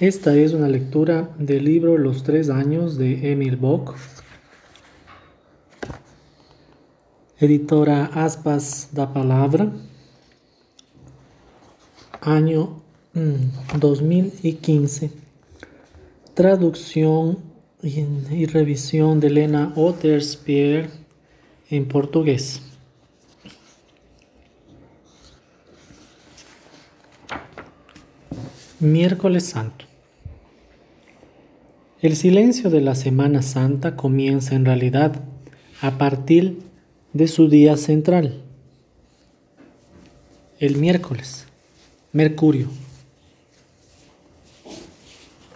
[0.00, 3.94] Esta es una lectura del libro Los tres años de Emil Bock,
[7.38, 9.70] editora Aspas da Palabra,
[12.22, 12.80] año
[13.78, 15.10] 2015, mm,
[16.34, 17.38] traducción
[17.82, 20.88] y, revisión de Elena Otterspier
[21.68, 22.62] en portugués.
[28.82, 29.84] Miércoles Santo.
[32.00, 35.22] El silencio de la Semana Santa comienza en realidad
[35.80, 36.58] a partir
[37.12, 38.42] de su día central,
[40.58, 41.46] el miércoles,
[42.12, 42.70] Mercurio.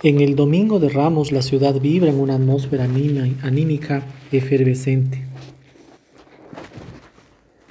[0.05, 5.25] En el Domingo de Ramos la ciudad vibra en una atmósfera anímica efervescente.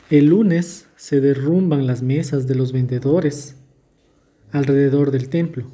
[0.10, 3.56] El lunes se derrumban las mesas de los vendedores
[4.56, 5.66] alrededor del templo.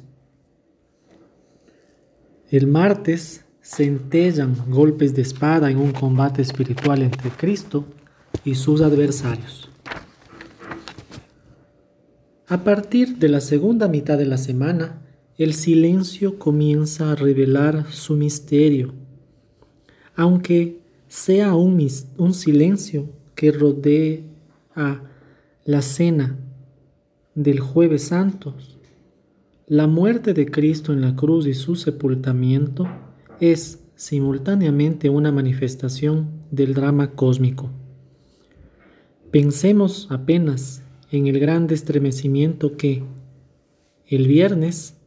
[2.50, 7.84] El martes centellan golpes de espada en un combate espiritual entre Cristo
[8.44, 9.70] y sus adversarios.
[12.48, 15.00] A partir de la segunda mitad de la semana,
[15.38, 18.94] el silencio comienza a revelar su misterio,
[20.16, 21.86] aunque sea un,
[22.18, 24.20] un silencio que rodea
[25.64, 26.36] la cena
[27.34, 28.71] del jueves santos
[29.72, 32.86] la muerte de Cristo en la cruz y su sepultamiento
[33.40, 37.70] es simultáneamente una manifestación del drama cósmico.
[39.30, 43.02] Pensemos apenas en el gran estremecimiento que,
[44.06, 44.98] el viernes,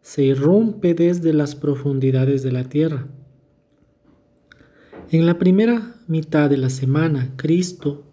[0.00, 3.08] se irrumpe desde las profundidades de la tierra.
[5.10, 8.06] En la primera mitad de la semana, Cristo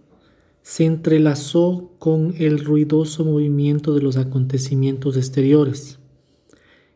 [0.64, 6.00] se entrelazó con el ruidoso movimiento de los acontecimientos exteriores.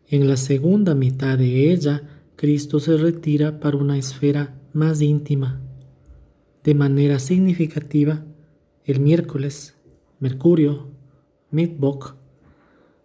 [0.08, 5.62] En la segunda mitad de ella, Cristo se retira para una esfera más íntima.
[6.64, 8.24] De manera significativa,
[8.86, 9.76] el miércoles,
[10.20, 10.88] Mercurio,
[11.52, 12.16] Midbok,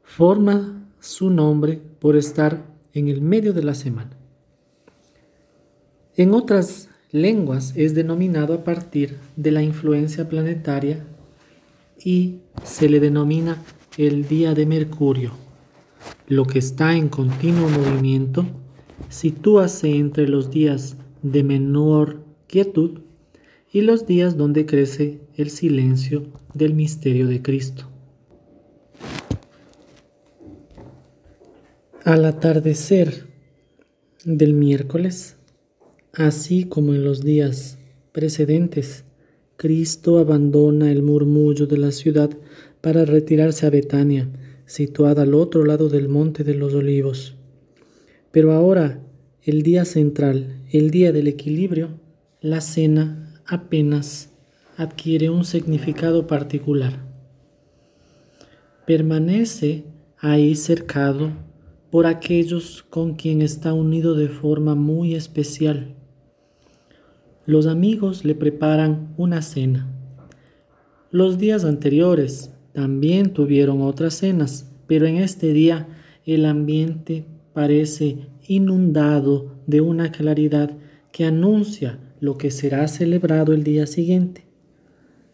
[0.05, 4.17] forma su nombre por estar en el medio de la semana.
[6.15, 11.05] En otras lenguas es denominado a partir de la influencia planetaria
[12.03, 13.63] y se le denomina
[13.99, 15.33] el día de Mercurio.
[16.27, 18.47] Lo que está en continuo movimiento
[19.11, 23.01] sitúase entre los días de menor quietud
[23.71, 26.25] y los días donde crece el silencio
[26.55, 27.89] del misterio de Cristo.
[32.05, 33.27] Al atardecer
[34.25, 35.37] del miércoles,
[36.15, 37.79] Así como en los días
[38.13, 39.05] precedentes,
[39.57, 42.29] Cristo abandona el murmullo de la ciudad
[42.83, 44.29] para retirarse a Betania,
[44.67, 47.35] situada al otro lado del monte de los olivos.
[48.31, 49.01] Pero ahora,
[49.43, 51.99] el día central, el día del equilibrio,
[52.43, 54.29] la cena apenas
[54.77, 57.07] adquiere un significado particular.
[58.87, 59.85] Permanece
[60.19, 61.31] ahí cercado
[61.91, 65.97] por aquellos con quien está unido de forma muy especial
[67.45, 69.89] los amigos le preparan una cena.
[71.11, 75.89] Los días anteriores también tuvieron otras cenas, pero en este día
[76.25, 80.77] el ambiente parece inundado de una claridad
[81.11, 84.45] que anuncia lo que será celebrado el día siguiente.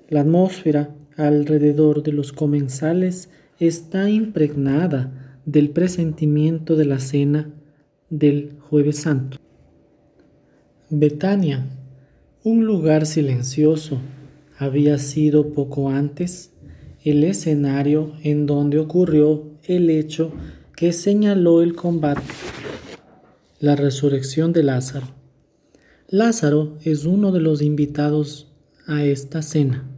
[0.08, 3.30] La atmósfera alrededor de los comensales
[3.60, 7.50] está impregnada del presentimiento de la cena
[8.08, 9.36] del jueves santo.
[10.90, 11.66] Betania
[12.44, 13.98] un lugar silencioso
[14.58, 16.52] había sido poco antes
[17.02, 20.32] el escenario en donde ocurrió el hecho
[20.76, 22.22] que señaló el combate,
[23.58, 25.08] la resurrección de Lázaro.
[26.08, 28.48] Lázaro es uno de los invitados
[28.86, 29.88] a esta cena.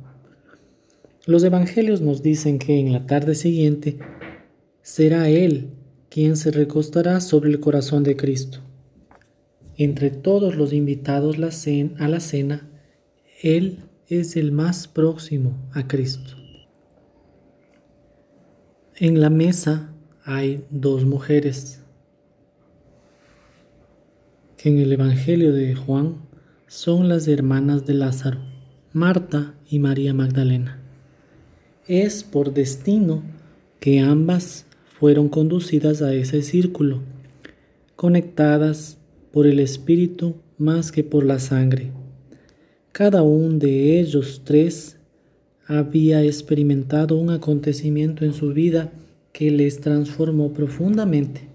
[1.26, 3.98] Los evangelios nos dicen que en la tarde siguiente
[4.82, 5.68] será Él
[6.08, 8.60] quien se recostará sobre el corazón de Cristo.
[9.80, 12.68] Entre todos los invitados a la cena,
[13.42, 13.78] Él
[14.08, 16.36] es el más próximo a Cristo.
[18.96, 19.90] En la mesa
[20.22, 21.80] hay dos mujeres
[24.58, 26.16] que en el Evangelio de Juan
[26.66, 28.40] son las hermanas de Lázaro,
[28.92, 30.78] Marta y María Magdalena.
[31.88, 33.22] Es por destino
[33.80, 34.66] que ambas
[34.98, 37.00] fueron conducidas a ese círculo,
[37.96, 38.99] conectadas
[39.32, 41.90] por el Espíritu más que por la sangre.
[42.92, 44.96] Cada uno de ellos tres
[45.66, 48.92] había experimentado un acontecimiento en su vida
[49.32, 51.48] que les transformó profundamente.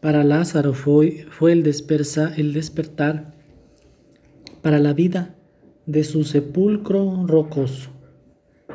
[0.00, 3.34] Para Lázaro fue, fue el, despertar
[4.62, 5.34] para la vida
[5.86, 7.90] de su sepulcro rocoso,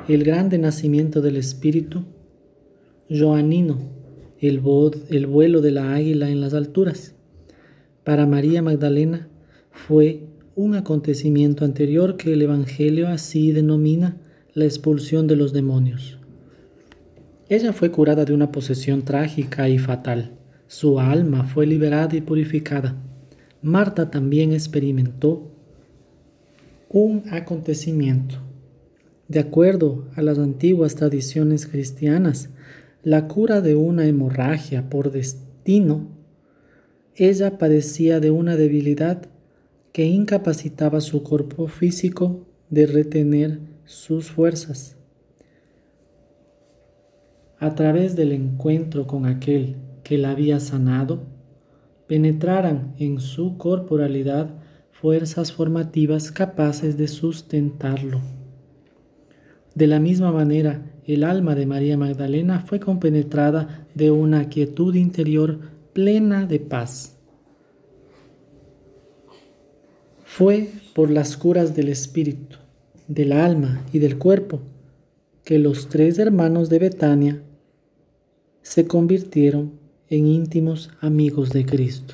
[0.08, 2.04] el grande nacimiento del Espíritu,
[3.10, 3.80] Joanino,
[4.40, 7.17] el vuelo de la águila en las alturas.
[8.07, 9.27] Para María Magdalena
[9.69, 14.15] fue un acontecimiento anterior que el Evangelio así denomina
[14.54, 16.18] la expulsión de los demonios.
[17.50, 20.38] Ella fue curada de una posesión trágica y fatal.
[20.68, 22.95] Su alma fue liberada y purificada.
[23.62, 25.51] Marta también experimentó
[26.88, 28.36] un acontecimiento.
[29.27, 32.51] De acuerdo a las antiguas tradiciones cristianas,
[33.04, 36.17] la cura de una hemorragia por destino,
[37.18, 39.24] ella padecía de una debilidad
[39.92, 44.96] que incapacitaba su cuerpo físico de retener sus fuerzas.
[47.60, 51.24] A través del encuentro con aquel que la había sanado,
[52.06, 54.52] penetraran en su corporalidad
[54.92, 58.22] fuerzas formativas capaces de sustentarlo.
[59.74, 65.77] De la misma manera, el alma de María Magdalena fue compenetrada de una quietud interior
[65.98, 67.18] plena de paz.
[70.26, 72.58] Fue por las curas del espíritu,
[73.08, 74.60] del alma y del cuerpo
[75.44, 77.42] que los tres hermanos de Betania
[78.62, 79.72] se convirtieron
[80.08, 82.14] en íntimos amigos de Cristo.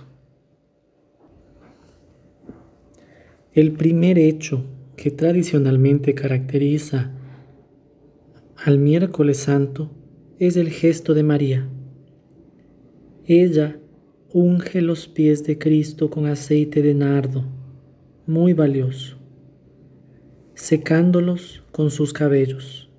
[3.52, 4.64] El primer hecho
[4.96, 7.12] que tradicionalmente caracteriza
[8.56, 9.92] al miércoles santo
[10.40, 11.68] es el gesto de María.
[13.26, 13.80] Ella
[14.34, 17.46] unge los pies de Cristo con aceite de nardo
[18.28, 19.16] muy valioso,
[20.56, 22.90] secándolos con sus cabellos.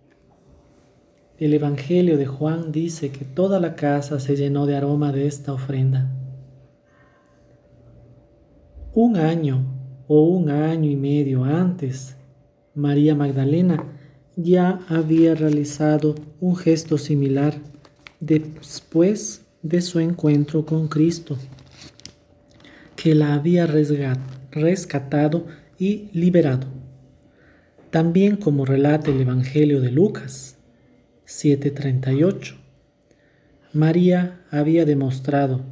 [1.37, 5.53] El Evangelio de Juan dice que toda la casa se llenó de aroma de esta
[5.53, 6.11] ofrenda.
[8.95, 9.63] Un año
[10.09, 12.17] o un año y medio antes,
[12.75, 13.85] María Magdalena
[14.37, 17.55] ya había realizado un gesto similar
[18.21, 21.39] después de su encuentro con Cristo,
[22.95, 25.47] que la había rescatado
[25.79, 26.69] y liberado.
[27.91, 30.59] También como relata el Evangelio de Lucas
[31.27, 32.57] 7:38,
[33.73, 35.63] María había demostrado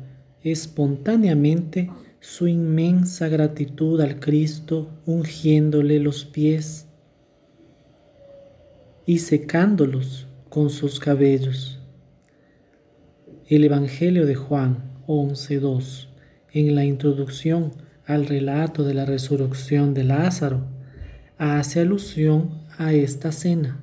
[0.43, 6.87] espontáneamente su inmensa gratitud al Cristo ungiéndole los pies
[9.05, 11.82] y secándolos con sus cabellos.
[13.55, 16.09] El Evangelio de Juan 11:2
[16.55, 17.73] en la introducción
[18.07, 20.65] al relato de la resurrección de Lázaro,
[21.37, 23.79] hace alusión a esta cena.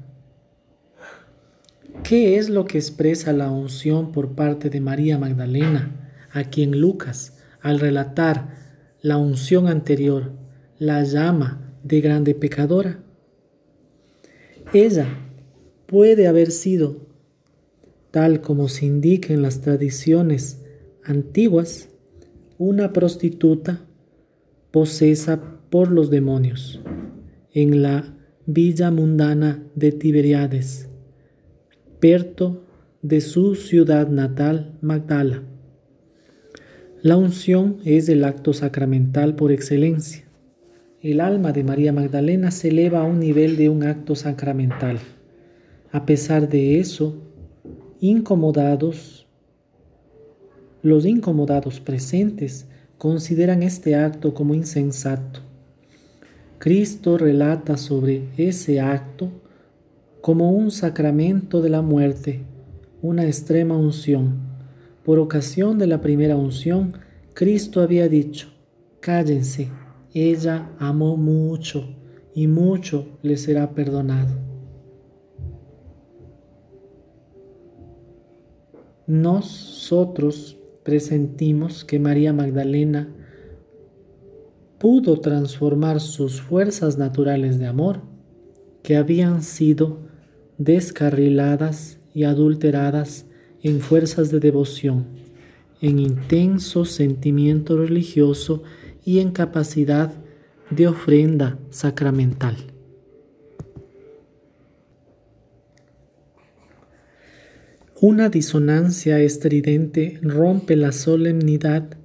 [2.04, 7.38] ¿Qué es lo que expresa la unción por parte de María Magdalena, a quien Lucas,
[7.62, 8.48] al relatar
[9.04, 10.32] la unción anterior,
[10.80, 13.04] la llama de grande pecadora?
[14.74, 15.06] Ella
[15.86, 17.09] puede haber sido,
[18.12, 20.64] tal como se indica en las tradiciones
[21.04, 21.90] antiguas,
[22.58, 23.86] una prostituta
[24.72, 26.82] posesa por los demonios
[27.54, 28.16] en la
[28.46, 30.90] villa mundana de Tiberiades,
[32.00, 32.64] perto
[33.02, 35.44] de su ciudad natal, Magdala.
[37.02, 40.26] La unción es el acto sacramental por excelencia.
[41.02, 45.00] El alma de María Magdalena se eleva a un nivel de un acto sacramental.
[45.92, 47.29] A pesar de eso,
[48.00, 49.28] incomodados,
[50.82, 52.66] los incomodados presentes
[52.98, 55.42] consideran este acto como insensato.
[56.60, 59.30] Cristo relata sobre ese acto
[60.22, 62.42] como un sacramento de la muerte,
[63.02, 64.40] una extrema unción.
[65.04, 66.94] Por ocasión de la primera unción,
[67.34, 68.48] Cristo había dicho,
[69.00, 69.70] cállense,
[70.14, 71.88] ella amó mucho
[72.34, 74.49] y mucho le será perdonado.
[79.10, 83.10] Nosotros presentimos que María Magdalena
[84.78, 88.02] pudo transformar sus fuerzas naturales de amor,
[88.84, 89.98] que habían sido
[90.60, 93.26] descarriladas y adulteradas
[93.64, 95.08] en fuerzas de devoción,
[95.82, 98.62] en intenso sentimiento religioso
[99.04, 100.14] y en capacidad
[100.70, 102.58] de ofrenda sacramental.
[108.02, 111.98] Una disonancia estridente rompe la solemnidad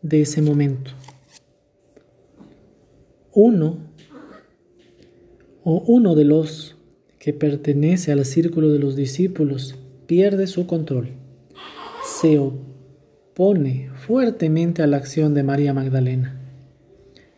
[0.00, 0.92] de ese momento.
[3.34, 3.76] Uno
[5.62, 6.78] o uno de los
[7.18, 9.74] que pertenece al círculo de los discípulos
[10.06, 11.10] pierde su control,
[12.02, 12.40] se
[13.34, 16.40] pone fuertemente a la acción de María Magdalena.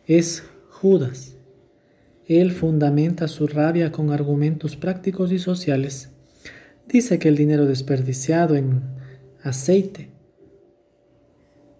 [0.05, 1.35] Es Judas.
[2.27, 6.14] Él fundamenta su rabia con argumentos prácticos y sociales.
[6.87, 8.83] Dice que el dinero desperdiciado en
[9.43, 10.11] aceite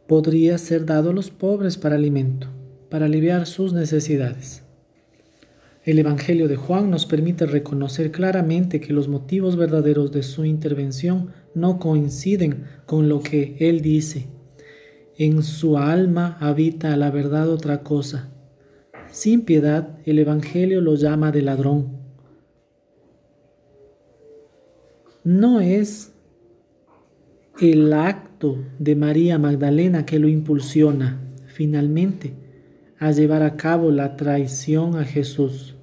[0.08, 2.48] podría ser dado a los pobres para alimento,
[2.90, 4.64] para aliviar sus necesidades.
[5.84, 11.30] El Evangelio de Juan nos permite reconocer claramente que los motivos verdaderos de su intervención
[11.54, 14.28] no coinciden con lo que él dice.
[15.18, 18.32] En su alma habita la verdad otra cosa.
[19.12, 21.95] Sin piedad, el Evangelio lo llama de ladrón.
[25.26, 26.14] No es
[27.60, 32.34] el acto de María Magdalena que lo impulsiona finalmente
[33.00, 35.74] a llevar a cabo la traición a Jesús.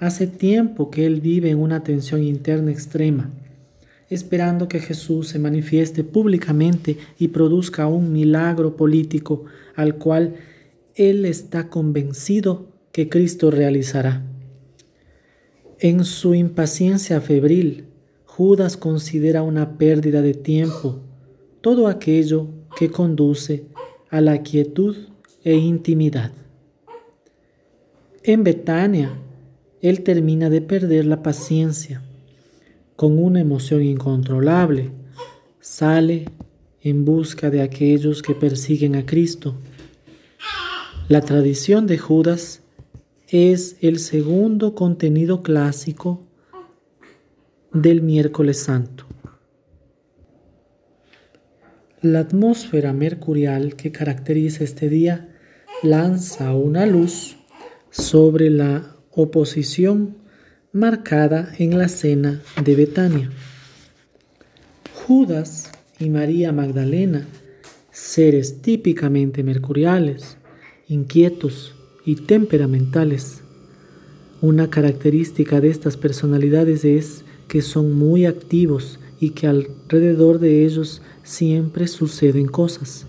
[0.00, 3.30] Hace tiempo que él vive en una tensión interna extrema,
[4.10, 9.44] esperando que Jesús se manifieste públicamente y produzca un milagro político
[9.76, 10.34] al cual
[10.96, 14.24] él está convencido que Cristo realizará.
[15.78, 17.91] En su impaciencia febril,
[18.34, 21.00] Judas considera una pérdida de tiempo
[21.60, 22.48] todo aquello
[22.78, 23.66] que conduce
[24.08, 24.96] a la quietud
[25.44, 26.32] e intimidad.
[28.22, 29.12] En Betania,
[29.82, 32.02] él termina de perder la paciencia.
[32.96, 34.92] Con una emoción incontrolable,
[35.60, 36.24] sale
[36.80, 39.56] en busca de aquellos que persiguen a Cristo.
[41.06, 42.62] La tradición de Judas
[43.28, 46.22] es el segundo contenido clásico
[47.72, 49.06] del miércoles santo.
[52.02, 55.28] La atmósfera mercurial que caracteriza este día
[55.82, 57.36] lanza una luz
[57.90, 60.16] sobre la oposición
[60.72, 63.30] marcada en la cena de Betania.
[65.06, 67.26] Judas y María Magdalena,
[67.90, 70.36] seres típicamente mercuriales,
[70.88, 71.74] inquietos
[72.04, 73.42] y temperamentales.
[74.40, 81.02] Una característica de estas personalidades es que son muy activos y que alrededor de ellos
[81.22, 83.04] siempre suceden cosas.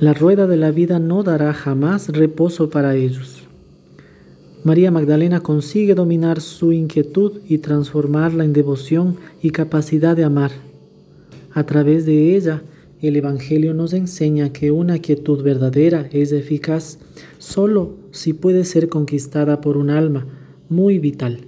[0.00, 3.42] La rueda de la vida no dará jamás reposo para ellos.
[4.64, 10.52] María Magdalena consigue dominar su inquietud y transformarla en devoción y capacidad de amar.
[11.52, 12.62] A través de ella,
[13.02, 17.00] el Evangelio nos enseña que una quietud verdadera es eficaz
[17.36, 20.24] solo si puede ser conquistada por un alma
[20.70, 21.47] muy vital,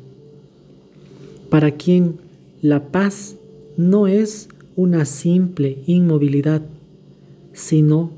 [1.50, 2.16] para quien
[2.62, 3.37] la paz
[3.76, 6.62] no es una simple inmovilidad,
[7.52, 8.11] sino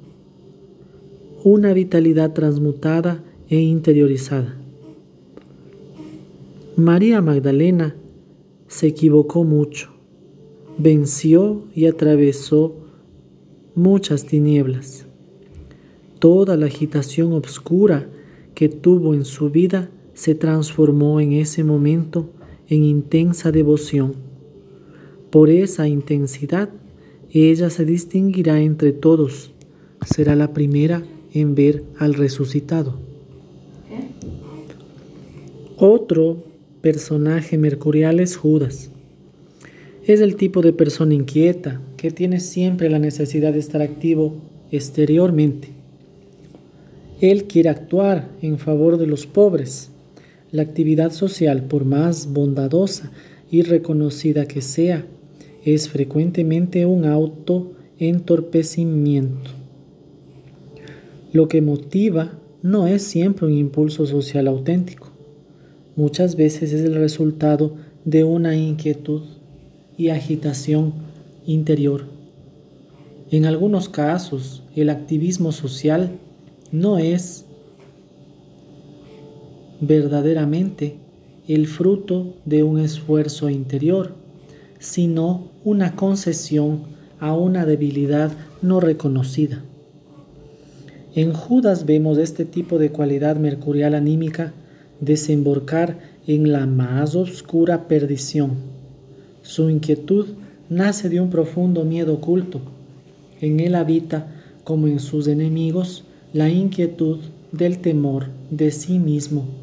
[1.42, 4.56] una vitalidad transmutada e interiorizada.
[6.76, 7.96] María Magdalena
[8.68, 9.90] se equivocó mucho,
[10.78, 12.76] venció y atravesó
[13.74, 15.06] muchas tinieblas.
[16.18, 18.08] Toda la agitación oscura
[18.54, 22.28] que tuvo en su vida se transformó en ese momento
[22.72, 24.14] en intensa devoción.
[25.30, 26.70] Por esa intensidad,
[27.30, 29.52] ella se distinguirá entre todos,
[30.06, 31.02] será la primera
[31.34, 32.98] en ver al resucitado.
[35.76, 36.44] Otro
[36.80, 38.90] personaje mercurial es Judas.
[40.06, 44.34] Es el tipo de persona inquieta que tiene siempre la necesidad de estar activo
[44.70, 45.68] exteriormente.
[47.20, 49.91] Él quiere actuar en favor de los pobres.
[50.52, 53.10] La actividad social, por más bondadosa
[53.50, 55.04] y reconocida que sea,
[55.64, 59.50] es frecuentemente un autoentorpecimiento.
[61.32, 65.12] Lo que motiva no es siempre un impulso social auténtico
[65.96, 69.22] muchas veces es el resultado de una inquietud
[69.96, 70.94] y agitación
[71.46, 72.06] interior.
[73.30, 76.12] En algunos casos, el activismo social
[76.70, 77.46] no es
[79.82, 80.94] verdaderamente
[81.48, 84.14] el fruto de un esfuerzo interior,
[84.78, 86.84] sino una concesión
[87.18, 88.30] a una debilidad
[88.62, 89.62] no reconocida.
[91.14, 94.52] En Judas vemos este tipo de cualidad mercurial anímica
[95.00, 95.98] desembocar
[96.28, 98.52] en la más oscura perdición.
[99.42, 100.26] Su inquietud
[100.70, 102.60] nace de un profundo miedo oculto.
[103.40, 104.28] En él habita,
[104.62, 107.18] como en sus enemigos, la inquietud
[107.50, 109.61] del temor de sí mismo.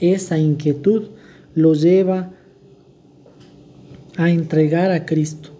[0.00, 1.04] Esa inquietud
[1.54, 2.32] lo lleva
[4.16, 5.50] a entregar a Cristo.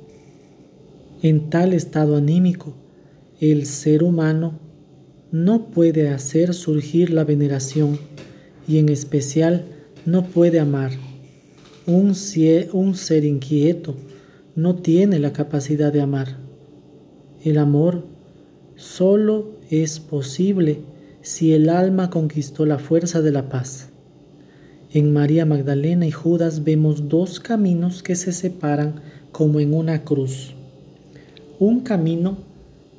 [1.22, 2.74] En tal estado anímico,
[3.40, 4.58] el ser humano
[5.32, 7.98] no puede hacer surgir la veneración
[8.68, 9.64] y en especial
[10.04, 10.92] no puede amar.
[11.86, 12.14] Un,
[12.72, 13.94] un ser inquieto
[14.54, 16.36] no tiene la capacidad de amar.
[17.44, 18.04] El amor
[18.76, 20.80] solo es posible
[21.22, 23.90] si el alma conquistó la fuerza de la paz.
[24.96, 30.54] En María Magdalena y Judas vemos dos caminos que se separan como en una cruz.
[31.58, 32.38] Un camino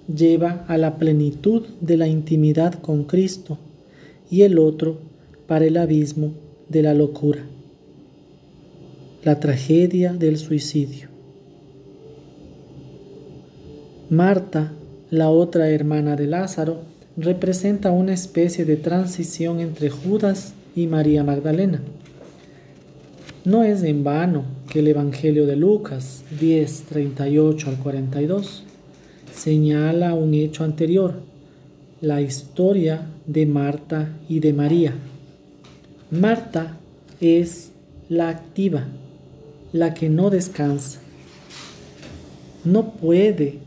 [0.08, 3.58] lleva a la plenitud de la intimidad con Cristo
[4.30, 5.00] y el otro
[5.48, 6.34] para el abismo
[6.70, 7.48] de la locura,
[9.24, 11.10] la tragedia del suicidio.
[14.12, 14.72] Marta,
[15.10, 16.78] la otra hermana de Lázaro,
[17.18, 21.82] representa una especie de transición entre Judas y María Magdalena.
[23.46, 28.64] No es en vano que el Evangelio de Lucas 10, 38 al 42
[29.34, 31.16] señala un hecho anterior,
[32.00, 34.94] la historia de Marta y de María.
[36.12, 36.78] Marta
[37.20, 37.72] es
[38.08, 38.86] la activa,
[39.74, 41.00] la que no descansa.
[42.64, 43.58] No puede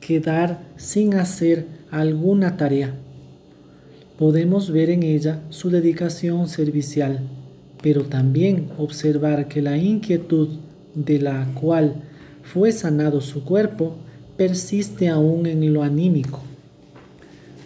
[0.00, 2.94] quedar sin hacer alguna tarea.
[4.18, 7.20] Podemos ver en ella su dedicación servicial,
[7.82, 10.48] pero también observar que la inquietud
[10.94, 11.94] de la cual
[12.42, 13.96] fue sanado su cuerpo
[14.36, 16.42] persiste aún en lo anímico.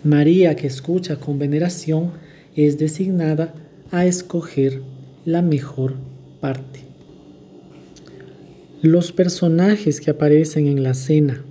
[0.05, 2.13] María, que escucha con veneración,
[2.55, 3.55] es designada
[3.91, 4.83] a escoger
[5.25, 5.95] la mejor
[6.41, 6.81] parte.
[8.83, 11.43] Los personajes que aparecen en la cena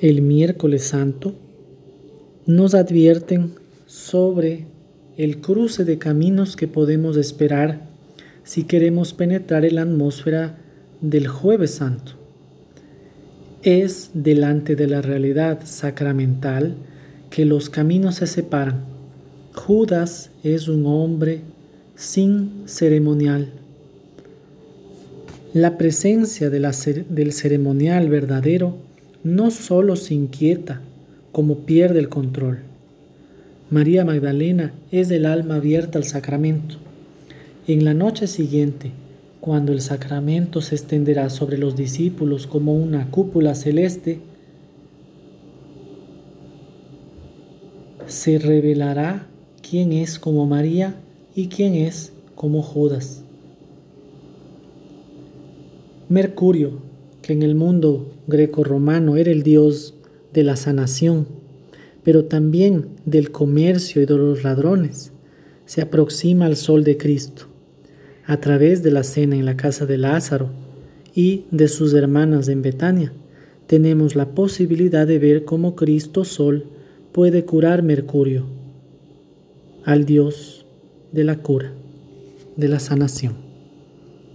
[0.00, 1.34] el miércoles santo
[2.48, 3.52] nos advierten
[3.84, 4.64] sobre
[5.18, 7.82] el cruce de caminos que podemos esperar
[8.42, 10.56] si queremos penetrar en la atmósfera
[11.02, 12.12] del jueves santo.
[13.62, 16.74] Es delante de la realidad sacramental
[17.28, 18.80] que los caminos se separan.
[19.54, 21.42] Judas es un hombre
[21.96, 23.52] sin ceremonial.
[25.52, 28.78] La presencia del ceremonial verdadero
[29.22, 30.80] no solo se inquieta,
[31.38, 32.62] como pierde el control.
[33.70, 36.78] María Magdalena es el alma abierta al sacramento.
[37.68, 38.90] En la noche siguiente,
[39.40, 44.18] cuando el sacramento se extenderá sobre los discípulos como una cúpula celeste,
[48.08, 49.28] se revelará
[49.62, 50.96] quién es como María
[51.36, 53.22] y quién es como Judas.
[56.08, 56.80] Mercurio,
[57.22, 59.94] que en el mundo greco-romano era el dios
[60.32, 61.26] de la sanación,
[62.04, 65.12] pero también del comercio y de los ladrones,
[65.66, 67.46] se aproxima al sol de Cristo
[68.28, 70.50] a través de la cena en la casa de Lázaro
[71.14, 73.12] y de sus hermanas en Betania,
[73.66, 76.66] tenemos la posibilidad de ver cómo Cristo Sol
[77.12, 78.44] puede curar Mercurio,
[79.84, 80.66] al Dios
[81.10, 81.72] de la cura,
[82.56, 83.47] de la sanación.